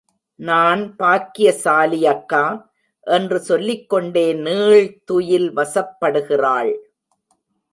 [0.39, 2.41] நான் பாக்கியசாலி அக்கா!
[3.07, 6.73] என்று சொல்லிக்கொண்டே நீள்துயில் வசப்படுகிறாள்.